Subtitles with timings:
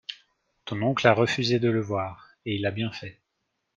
[0.65, 2.31] Ton oncle a refusé de le voir…
[2.47, 3.19] et il a bien fait.